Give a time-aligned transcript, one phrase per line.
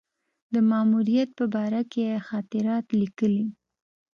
[0.53, 3.45] د ماموریت په باره کې یې خاطرات لیکلي.